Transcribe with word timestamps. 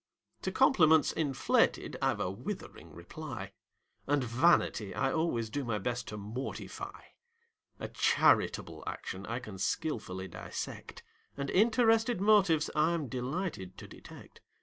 To 0.41 0.51
compliments 0.51 1.11
inflated 1.11 1.95
I've 2.01 2.19
a 2.19 2.31
withering 2.31 2.91
reply; 2.91 3.51
And 4.07 4.23
vanity 4.23 4.95
I 4.95 5.11
always 5.13 5.51
do 5.51 5.63
my 5.63 5.77
best 5.77 6.07
to 6.07 6.17
mortify; 6.17 7.01
A 7.79 7.87
charitable 7.87 8.83
action 8.87 9.27
I 9.27 9.37
can 9.37 9.59
skilfully 9.59 10.27
dissect: 10.27 11.03
And 11.37 11.51
interested 11.51 12.19
motives 12.19 12.71
I'm 12.75 13.09
delighted 13.09 13.77
to 13.77 13.87
detect. 13.87 14.41